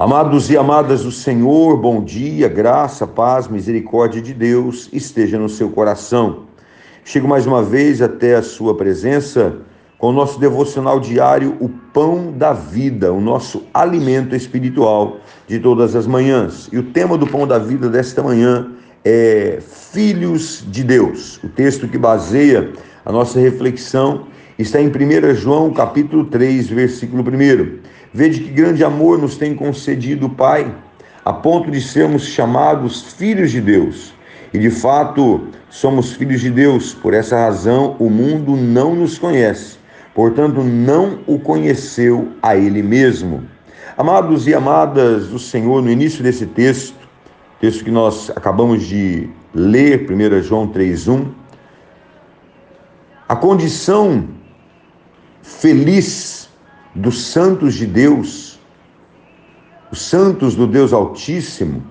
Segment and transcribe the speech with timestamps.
[0.00, 5.68] Amados e amadas do Senhor, bom dia, graça, paz, misericórdia de Deus esteja no seu
[5.68, 6.44] coração.
[7.04, 9.58] Chego mais uma vez até a sua presença
[9.98, 15.94] com o nosso devocional diário, o pão da vida, o nosso alimento espiritual de todas
[15.94, 16.70] as manhãs.
[16.72, 18.72] E o tema do pão da vida desta manhã
[19.04, 21.38] é Filhos de Deus.
[21.44, 22.72] O texto que baseia
[23.04, 24.28] a nossa reflexão
[24.62, 27.78] está em 1 João, capítulo 3, versículo 1.
[28.12, 30.74] Vede que grande amor nos tem concedido o Pai,
[31.24, 34.12] a ponto de sermos chamados filhos de Deus.
[34.52, 36.92] E de fato, somos filhos de Deus.
[36.92, 39.78] Por essa razão, o mundo não nos conhece.
[40.14, 43.44] Portanto, não o conheceu a ele mesmo.
[43.96, 46.96] Amados e amadas do Senhor, no início desse texto,
[47.60, 51.28] texto que nós acabamos de ler, 1 João 3:1,
[53.28, 54.39] a condição
[55.58, 56.48] feliz
[56.94, 58.58] dos santos de Deus,
[59.90, 61.82] os santos do Deus Altíssimo,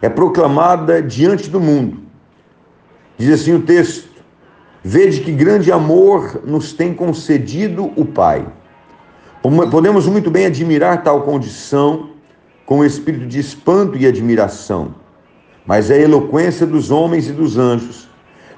[0.00, 1.98] é proclamada diante do mundo.
[3.16, 4.08] Diz assim o texto:
[4.84, 8.46] Vede que grande amor nos tem concedido o Pai.
[9.70, 12.10] Podemos muito bem admirar tal condição
[12.66, 14.94] com espírito de espanto e admiração,
[15.64, 18.08] mas a eloquência dos homens e dos anjos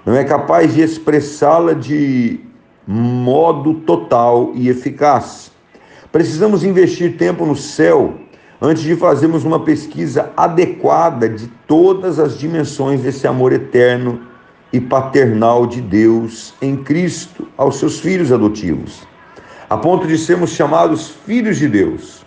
[0.04, 2.40] não é capaz de expressá-la de
[2.86, 5.52] modo total e eficaz.
[6.10, 8.14] Precisamos investir tempo no céu
[8.60, 14.20] antes de fazermos uma pesquisa adequada de todas as dimensões desse amor eterno
[14.72, 19.06] e paternal de Deus em Cristo aos seus filhos adotivos,
[19.68, 22.24] a ponto de sermos chamados filhos de Deus.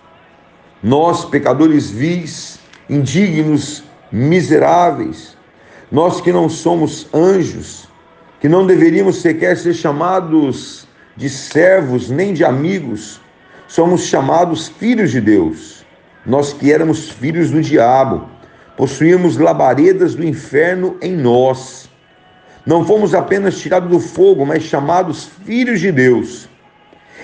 [0.82, 2.60] Nós, pecadores vis,
[2.90, 5.38] indignos, miseráveis,
[5.92, 7.88] nós que não somos anjos,
[8.44, 13.22] que não deveríamos sequer ser chamados de servos nem de amigos,
[13.70, 15.86] somos chamados filhos de Deus.
[16.26, 18.28] Nós que éramos filhos do diabo,
[18.76, 21.90] possuíamos labaredas do inferno em nós.
[22.66, 26.50] Não fomos apenas tirados do fogo, mas chamados filhos de Deus.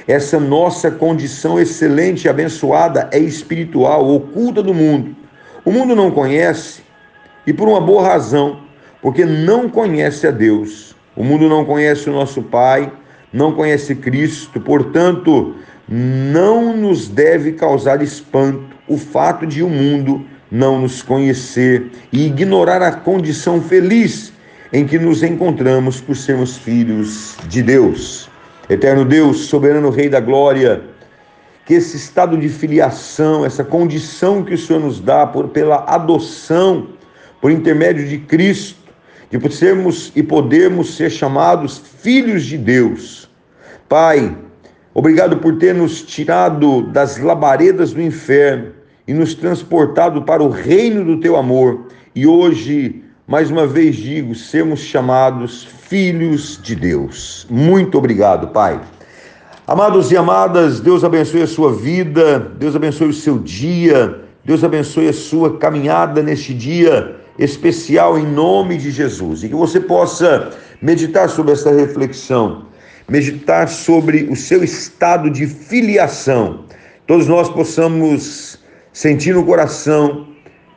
[0.07, 5.13] Essa nossa condição excelente e abençoada é espiritual, oculta do mundo.
[5.65, 6.81] O mundo não conhece,
[7.45, 8.61] e por uma boa razão,
[9.01, 10.97] porque não conhece a Deus.
[11.19, 12.89] O mundo não conhece o nosso Pai,
[13.33, 15.53] não conhece Cristo, portanto,
[15.85, 22.81] não nos deve causar espanto o fato de o mundo não nos conhecer e ignorar
[22.81, 24.31] a condição feliz
[24.71, 28.29] em que nos encontramos por sermos filhos de Deus.
[28.69, 30.83] Eterno Deus, soberano Rei da Glória,
[31.65, 36.87] que esse estado de filiação, essa condição que o Senhor nos dá por, pela adoção,
[37.41, 38.78] por intermédio de Cristo,
[39.31, 43.29] de sermos e podermos ser chamados filhos de Deus.
[43.87, 44.35] Pai,
[44.99, 48.71] Obrigado por ter nos tirado das labaredas do inferno
[49.07, 51.87] e nos transportado para o reino do teu amor.
[52.15, 57.45] E hoje, mais uma vez digo, sermos chamados filhos de Deus.
[57.49, 58.81] Muito obrigado, Pai.
[59.67, 65.07] Amados e amadas, Deus abençoe a sua vida, Deus abençoe o seu dia, Deus abençoe
[65.07, 69.43] a sua caminhada neste dia especial em nome de Jesus.
[69.43, 70.51] E que você possa
[70.81, 72.69] meditar sobre essa reflexão
[73.09, 76.65] meditar sobre o seu estado de filiação.
[77.07, 78.59] Todos nós possamos
[78.93, 80.27] sentir no coração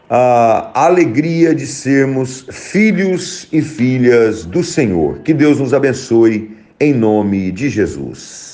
[0.09, 5.21] a alegria de sermos filhos e filhas do Senhor.
[5.21, 8.52] Que Deus nos abençoe em nome de Jesus.